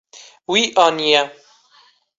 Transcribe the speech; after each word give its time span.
Wî 0.51 0.61
aniye. 0.85 1.21